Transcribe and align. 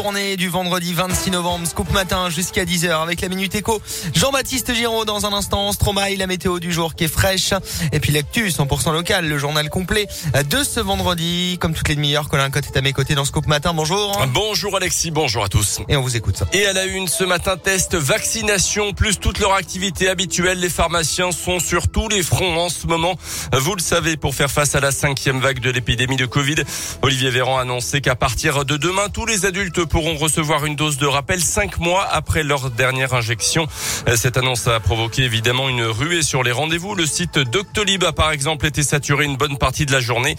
Journée 0.00 0.36
du 0.36 0.48
vendredi 0.48 0.94
26 0.94 1.32
novembre, 1.32 1.66
scoop 1.66 1.90
matin 1.90 2.30
jusqu'à 2.30 2.64
10h 2.64 3.02
avec 3.02 3.20
la 3.20 3.28
Minute 3.28 3.52
Éco. 3.56 3.82
Jean-Baptiste 4.14 4.72
Giraud 4.72 5.04
dans 5.04 5.26
un 5.26 5.32
instant, 5.32 5.72
Stromae, 5.72 6.14
la 6.16 6.28
météo 6.28 6.60
du 6.60 6.70
jour 6.70 6.94
qui 6.94 7.02
est 7.02 7.08
fraîche. 7.08 7.52
Et 7.90 7.98
puis 7.98 8.12
l'actu 8.12 8.46
100% 8.46 8.92
local, 8.92 9.28
le 9.28 9.38
journal 9.38 9.68
complet 9.70 10.06
de 10.48 10.62
ce 10.62 10.78
vendredi. 10.78 11.58
Comme 11.60 11.74
toutes 11.74 11.88
les 11.88 11.96
demi-heures, 11.96 12.28
Colin 12.28 12.48
Cotte 12.48 12.66
est 12.66 12.78
à 12.78 12.80
mes 12.80 12.92
côtés 12.92 13.16
dans 13.16 13.24
Scoop 13.24 13.48
Matin. 13.48 13.74
Bonjour. 13.74 14.24
Bonjour 14.32 14.76
Alexis, 14.76 15.10
bonjour 15.10 15.42
à 15.42 15.48
tous. 15.48 15.80
Et 15.88 15.96
on 15.96 16.02
vous 16.02 16.16
écoute. 16.16 16.44
Et 16.52 16.64
à 16.66 16.72
la 16.72 16.84
une 16.84 17.08
ce 17.08 17.24
matin, 17.24 17.56
test, 17.56 17.96
vaccination, 17.96 18.92
plus 18.92 19.18
toute 19.18 19.40
leur 19.40 19.54
activité 19.54 20.08
habituelle. 20.08 20.60
Les 20.60 20.68
pharmaciens 20.68 21.32
sont 21.32 21.58
sur 21.58 21.88
tous 21.88 22.08
les 22.08 22.22
fronts 22.22 22.56
en 22.56 22.68
ce 22.68 22.86
moment. 22.86 23.18
Vous 23.52 23.74
le 23.74 23.82
savez, 23.82 24.16
pour 24.16 24.36
faire 24.36 24.52
face 24.52 24.76
à 24.76 24.80
la 24.80 24.92
cinquième 24.92 25.40
vague 25.40 25.58
de 25.58 25.70
l'épidémie 25.70 26.14
de 26.14 26.26
Covid, 26.26 26.62
Olivier 27.02 27.30
Véran 27.30 27.58
a 27.58 27.62
annoncé 27.62 28.00
qu'à 28.00 28.14
partir 28.14 28.64
de 28.64 28.76
demain, 28.76 29.08
tous 29.08 29.26
les 29.26 29.44
adultes 29.44 29.87
pourront 29.88 30.16
recevoir 30.16 30.64
une 30.66 30.76
dose 30.76 30.98
de 30.98 31.06
rappel 31.06 31.40
cinq 31.40 31.78
mois 31.78 32.04
après 32.04 32.42
leur 32.42 32.70
dernière 32.70 33.14
injection. 33.14 33.66
Cette 34.14 34.36
annonce 34.36 34.68
a 34.68 34.78
provoqué 34.80 35.22
évidemment 35.22 35.68
une 35.68 35.82
ruée 35.82 36.22
sur 36.22 36.42
les 36.42 36.52
rendez-vous. 36.52 36.94
Le 36.94 37.06
site 37.06 37.38
Doctolib 37.38 38.04
a 38.04 38.12
par 38.12 38.30
exemple 38.30 38.66
été 38.66 38.82
saturé 38.82 39.24
une 39.24 39.36
bonne 39.36 39.58
partie 39.58 39.86
de 39.86 39.92
la 39.92 40.00
journée. 40.00 40.36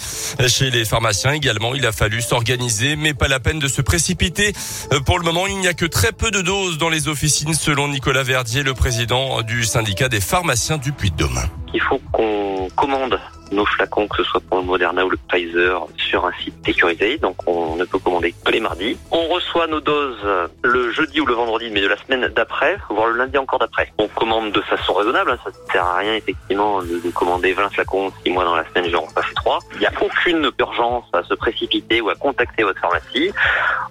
Chez 0.48 0.70
les 0.70 0.86
pharmaciens 0.86 1.34
également, 1.34 1.76
il 1.76 1.86
a 1.86 1.92
fallu 1.92 2.22
s'organiser, 2.22 2.96
mais 2.96 3.14
pas 3.14 3.28
la 3.28 3.40
peine 3.40 3.60
de 3.60 3.68
se 3.68 3.82
précipiter. 3.82 4.54
Pour 5.06 5.20
le 5.20 5.26
moment, 5.26 5.48
il 5.48 5.58
n'y 5.58 5.68
a 5.68 5.74
que 5.74 5.86
très 5.86 6.12
peu 6.12 6.32
de 6.32 6.42
doses 6.42 6.78
dans 6.78 6.90
les 6.90 7.08
officines, 7.08 7.54
selon 7.54 7.88
Nicolas 7.88 8.24
Verdier, 8.24 8.64
le 8.64 8.74
président 8.74 9.42
du 9.42 9.64
syndicat 9.64 10.10
des 10.10 10.22
pharmaciens 10.22 10.78
du 10.78 10.92
Puy-de-Dôme. 10.92 11.40
Il 11.74 11.82
faut 11.82 12.02
qu'on 12.12 12.68
commande 12.76 13.20
nos 13.52 13.66
flacons, 13.66 14.08
que 14.08 14.18
ce 14.18 14.24
soit 14.24 14.42
pour 14.42 14.60
le 14.60 14.64
Moderna 14.64 15.06
ou 15.06 15.10
le 15.10 15.18
Pfizer, 15.18 15.86
sur 15.98 16.26
un 16.26 16.32
site 16.44 16.54
sécurisé. 16.66 17.18
Donc 17.18 17.36
on 17.48 17.76
ne 17.76 17.86
peut 17.86 18.00
commander 18.00 18.34
les 18.52 18.60
mardis. 18.60 18.98
On 19.12 19.28
reçoit 19.28 19.68
nos 19.68 19.82
doses 19.82 20.28
le 20.64 20.92
jeudi 20.92 21.22
ou 21.22 21.26
le 21.26 21.34
vendredi, 21.34 21.70
mais 21.72 21.82
de 21.82 21.88
la 21.88 21.98
semaine 21.98 22.28
d'après, 22.36 22.78
voire 22.90 23.08
le 23.08 23.18
lundi 23.18 23.38
encore 23.38 23.60
d'après. 23.60 23.92
On 23.98 24.08
commande 24.08 24.52
de 24.52 24.62
façon 24.62 24.94
raisonnable. 24.94 25.32
Hein. 25.32 25.38
Ça 25.44 25.50
ne 25.50 25.72
sert 25.72 25.86
à 25.86 25.98
rien 25.98 26.14
effectivement 26.16 26.82
de, 26.82 27.10
commander 27.12 27.54
20 27.54 27.70
flacons 27.70 28.12
si 28.24 28.32
moi 28.32 28.44
dans 28.44 28.56
la 28.56 28.68
semaine 28.70 28.90
j'en 28.90 29.06
pas 29.08 29.22
fait 29.22 29.34
3. 29.36 29.60
Il 29.74 29.80
n'y 29.80 29.86
a 29.86 29.92
aucune 30.02 30.52
urgence 30.60 31.06
à 31.14 31.24
se 31.24 31.34
précipiter 31.34 32.02
ou 32.02 32.10
à 32.10 32.16
contacter 32.16 32.64
votre 32.64 32.80
pharmacie. 32.80 33.32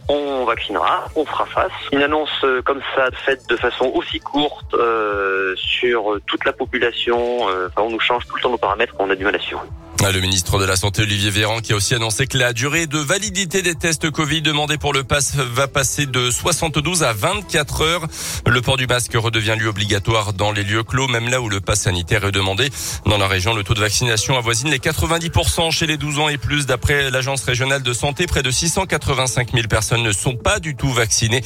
On 0.09 0.45
vaccinera, 0.45 1.05
on 1.17 1.25
fera 1.25 1.47
face. 1.47 1.73
Une 1.93 2.03
annonce 2.03 2.31
euh, 2.45 2.63
comme 2.63 2.81
ça 2.95 3.11
faite 3.25 3.49
de 3.49 3.57
façon 3.57 3.87
aussi 3.95 4.21
courte 4.21 4.75
euh, 4.75 5.55
sur 5.57 6.19
toute 6.27 6.45
la 6.45 6.53
population, 6.53 7.49
euh, 7.49 7.69
on 7.77 7.91
nous 7.91 8.01
change 8.01 8.27
tout 8.27 8.37
le 8.37 8.43
temps 8.43 8.51
nos 8.51 8.59
paramètres, 8.59 8.95
on 8.99 9.11
a 9.11 9.15
du 9.15 9.25
mal 9.25 9.35
à 9.35 9.39
suivre. 9.39 9.65
Ah, 10.05 10.13
le 10.13 10.21
ministre 10.21 10.61
de 10.61 10.65
la 10.65 10.77
Santé 10.77 11.03
Olivier 11.03 11.29
Véran 11.29 11.59
qui 11.59 11.73
a 11.73 11.77
aussi 11.77 11.93
annoncé 11.93 12.29
que 12.29 12.39
la 12.39 12.53
durée 12.53 12.87
de 12.87 12.99
validité 12.99 13.63
des 13.63 13.75
tests 13.75 14.11
Covid 14.11 14.43
demandés 14.43 14.79
pour 14.79 14.93
le 14.93 15.03
pass 15.03 15.35
va 15.35 15.67
passer 15.67 16.07
de 16.07 16.31
72 16.31 17.03
à 17.03 17.13
24 17.13 17.83
heures. 17.83 18.07
Le 18.47 18.63
port 18.63 18.77
du 18.77 18.87
masque 18.87 19.13
redevient 19.15 19.57
lui 19.59 19.67
obligatoire 19.67 20.35
dans 20.35 20.53
les 20.53 20.63
lieux 20.63 20.85
clos, 20.85 21.09
même 21.09 21.29
là 21.29 21.41
où 21.41 21.49
le 21.49 21.61
pass 21.61 21.81
sanitaire 21.81 22.25
est 22.25 22.33
demandé. 22.33 22.71
Dans 23.07 23.19
la 23.19 23.27
région, 23.27 23.55
le 23.55 23.65
taux 23.65 23.75
de 23.75 23.81
vaccination 23.81 24.39
avoisine 24.39 24.71
les 24.71 24.79
90% 24.79 25.73
chez 25.73 25.89
les 25.89 25.97
12 25.97 26.21
ans 26.21 26.29
et 26.29 26.39
plus. 26.39 26.65
D'après 26.65 27.11
l'agence 27.11 27.43
régionale 27.43 27.83
de 27.83 27.93
santé, 27.93 28.27
près 28.27 28.45
de 28.45 28.53
685 28.53 29.53
000 29.53 29.67
personnes 29.67 30.05
ne 30.05 30.13
sont 30.13 30.37
pas 30.37 30.61
du 30.61 30.77
tout 30.77 30.93
vaccinées. 30.93 31.43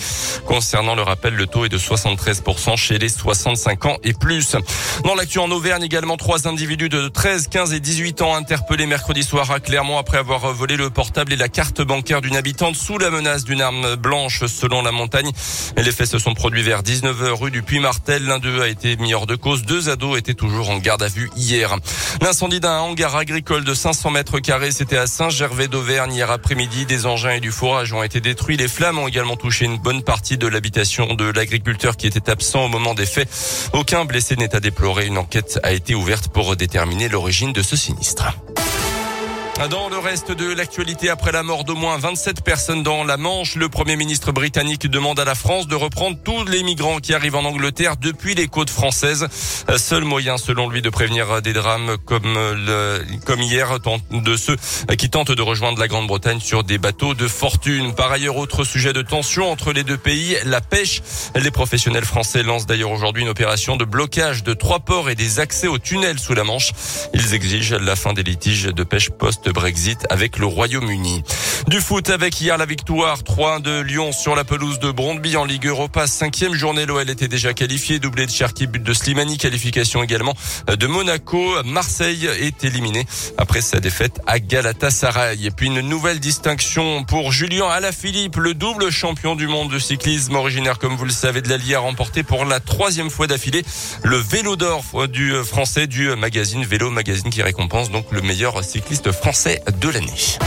Concernant 0.47 0.95
le 0.95 1.03
rappel, 1.03 1.35
le 1.35 1.47
taux 1.47 1.65
est 1.65 1.71
de 1.71 1.79
73% 1.79 2.77
chez 2.77 2.99
les 2.99 3.09
65 3.09 3.87
ans 3.87 3.97
et 4.05 4.13
plus. 4.13 4.57
Dans 5.05 5.15
l'actu 5.15 5.39
en 5.39 5.51
Auvergne, 5.51 5.83
également 5.83 6.19
trois 6.19 6.47
individus 6.47 6.91
de 6.91 7.09
13, 7.09 7.49
15 7.49 7.73
et 7.73 7.81
18 7.81 8.21
ans 8.21 8.42
interpellé 8.43 8.87
mercredi 8.87 9.23
soir 9.23 9.53
à 9.53 9.61
Clermont 9.61 9.99
après 9.99 10.19
avoir 10.19 10.53
volé 10.53 10.77
le 10.77 10.91
portable 10.91 11.33
et 11.33 11.37
la 11.37 11.49
carte 11.49 11.81
bancaire 11.81 12.21
d'une 12.21 12.35
habitante 12.35 12.75
sous 12.75 12.99
la 12.99 13.09
menace 13.09 13.45
d'une 13.45 13.61
arme 13.61 13.95
blanche 13.95 14.47
selon 14.47 14.83
la 14.83 14.91
montagne. 14.91 15.31
Les 15.77 15.93
faits 15.93 16.09
se 16.09 16.19
sont 16.19 16.35
produits 16.35 16.65
vers 16.65 16.83
19h 16.83 17.41
rue 17.41 17.53
du 17.53 17.63
Puy-Martel. 17.63 18.25
L'un 18.25 18.41
d'eux 18.41 18.61
a 18.61 18.67
été 18.67 18.97
mis 18.97 19.15
hors 19.15 19.29
de 19.29 19.37
cause. 19.37 19.63
Deux 19.63 19.91
ados 19.91 20.19
étaient 20.19 20.35
toujours 20.35 20.71
en 20.71 20.79
garde 20.79 21.05
à 21.05 21.09
vue 21.09 21.31
hier. 21.37 21.77
L'incendie 22.21 22.59
d'un 22.59 22.81
hangar 22.81 23.15
agricole 23.15 23.63
de 23.63 23.75
500 23.75 24.11
mètres 24.11 24.41
carrés, 24.41 24.73
c'était 24.73 24.99
à 24.99 25.07
Saint-Gervais 25.07 25.69
d'Auvergne 25.69 26.13
hier 26.13 26.33
après-midi. 26.33 26.85
Des 26.85 27.07
engins 27.07 27.35
et 27.35 27.41
du 27.41 27.53
fourrage 27.53 27.93
ont 27.93 28.03
été 28.03 28.21
détruits. 28.21 28.57
Les 28.57 28.67
flammes 28.67 28.99
ont 28.99 29.07
également 29.07 29.37
touché 29.37 29.67
une 29.67 29.79
bonne 29.79 30.03
partie 30.03 30.37
de 30.37 30.49
l'habitation 30.49 31.15
de 31.15 31.31
l'agriculteur 31.31 31.97
qui 31.97 32.09
était 32.09 32.29
absent 32.29 32.65
au 32.65 32.69
moment 32.69 32.95
des 32.95 33.07
faits. 33.07 33.31
Aucun 33.73 34.05
blessé 34.05 34.35
n'est 34.35 34.57
à 34.57 34.59
déplorer. 34.59 35.07
Une 35.07 35.19
enquête 35.19 35.61
a 35.63 35.71
été 35.71 35.95
ouverte 35.95 36.27
pour 36.27 36.57
déterminer 36.57 37.09
l'origine 37.09 37.53
de 37.53 37.63
ce 37.63 37.77
sinistre. 37.77 38.32
Dans 39.71 39.89
le 39.91 39.99
reste 39.99 40.33
de 40.33 40.53
l'actualité, 40.53 41.09
après 41.09 41.31
la 41.31 41.43
mort 41.45 41.63
d'au 41.65 41.77
moins 41.77 41.97
27 41.97 42.43
personnes 42.43 42.83
dans 42.83 43.05
la 43.05 43.17
Manche, 43.17 43.55
le 43.55 43.69
Premier 43.69 43.97
ministre 43.97 44.33
britannique 44.33 44.89
demande 44.89 45.21
à 45.21 45.25
la 45.25 45.37
France 45.37 45.69
de 45.69 45.77
reprendre 45.77 46.17
tous 46.25 46.45
les 46.47 46.65
migrants 46.65 46.99
qui 46.99 47.15
arrivent 47.15 47.37
en 47.37 47.45
Angleterre 47.45 47.97
depuis 47.97 48.35
les 48.35 48.49
côtes 48.49 48.71
françaises. 48.71 49.29
Seul 49.77 50.05
moyen, 50.05 50.37
selon 50.37 50.69
lui, 50.69 50.83
de 50.83 50.91
prévenir 50.91 51.43
des 51.43 51.53
drames 51.53 51.97
comme, 52.07 52.35
le, 52.35 53.05
comme 53.25 53.41
hier 53.41 53.79
de 54.11 54.37
ceux 54.37 54.57
qui 54.99 55.11
tentent 55.11 55.31
de 55.31 55.43
rejoindre 55.43 55.79
la 55.79 55.87
Grande-Bretagne 55.87 56.41
sur 56.41 56.65
des 56.65 56.79
bateaux 56.79 57.15
de 57.15 57.29
fortune. 57.29 57.95
Par 57.95 58.11
ailleurs, 58.11 58.39
autre 58.39 58.65
sujet 58.65 58.93
de 58.93 59.03
tension 59.03 59.51
entre 59.51 59.73
les 59.73 59.85
deux 59.85 59.99
pays, 59.99 60.37
la 60.45 60.61
pêche. 60.61 61.03
Les 61.37 61.53
professionnels 61.53 62.07
français 62.07 62.43
lancent 62.43 62.67
d'ailleurs 62.67 62.91
aujourd'hui 62.91 63.23
une 63.23 63.29
opération 63.29 63.77
de 63.77 63.85
blocage 63.85 64.43
de 64.43 64.55
trois 64.55 64.81
ports 64.81 65.09
et 65.09 65.15
des 65.15 65.39
accès 65.39 65.69
aux 65.69 65.79
tunnels 65.79 66.19
sous 66.19 66.35
la 66.35 66.43
Manche. 66.43 66.73
Ils 67.15 67.35
exigent 67.35 67.75
la 67.75 67.95
fin 67.95 68.13
des 68.13 68.25
litiges 68.25 68.65
de 68.65 68.83
pêche 68.83 69.11
post 69.11 69.42
Brexit 69.51 70.07
avec 70.11 70.39
le 70.39 70.47
Royaume-Uni. 70.47 71.25
Du 71.69 71.81
foot 71.81 72.11
avec 72.11 72.41
hier 72.41 72.59
la 72.59 72.67
victoire 72.67 73.21
3-1 73.21 73.63
de 73.63 73.81
Lyon 73.81 74.11
sur 74.13 74.35
la 74.35 74.43
pelouse 74.43 74.81
de 74.81 74.91
Brondby 74.91 75.37
en 75.37 75.45
Ligue 75.45 75.67
Europa. 75.67 76.07
Cinquième 76.07 76.55
journée, 76.55 76.87
l'OL 76.87 77.09
était 77.09 77.29
déjà 77.29 77.55
qualifié. 77.55 77.99
Doublé 77.99 78.27
de 78.27 78.31
Cherki, 78.31 78.67
but 78.67 78.83
de 78.83 78.93
Slimani. 78.93 79.39
Qualification 79.39 80.03
également 80.03 80.35
de 80.67 80.87
Monaco. 80.87 81.63
Marseille 81.65 82.27
est 82.27 82.65
éliminé 82.65 83.07
après 83.39 83.61
sa 83.61 83.81
défaite 83.81 84.21
à 84.27 84.41
Galatasaray. 84.41 85.47
Et 85.47 85.51
puis 85.51 85.69
une 85.69 85.81
nouvelle 85.81 86.19
distinction 86.19 87.05
pour 87.05 87.33
Julien 87.33 87.69
Alaphilippe, 87.69 88.37
le 88.37 88.55
double 88.55 88.91
champion 88.91 89.37
du 89.37 89.47
monde 89.47 89.71
de 89.71 89.79
cyclisme, 89.79 90.35
originaire 90.35 90.79
comme 90.79 90.97
vous 90.97 91.05
le 91.05 91.11
savez 91.11 91.43
de 91.43 91.49
l'Allier, 91.49 91.77
a 91.77 91.81
remporté 91.81 92.23
pour 92.23 92.45
la 92.45 92.61
troisième 92.61 93.11
fois 93.11 93.29
d'affilée 93.29 93.63
le 94.03 94.17
vélo 94.17 94.57
d'or 94.57 95.09
du 95.09 95.33
français 95.45 95.87
du 95.87 96.15
magazine 96.17 96.65
Vélo 96.65 96.91
Magazine 96.91 97.31
qui 97.31 97.43
récompense 97.43 97.91
donc 97.91 98.07
le 98.11 98.21
meilleur 98.21 98.63
cycliste 98.65 99.13
français 99.13 99.63
de 99.81 99.89
l'année. 99.89 100.39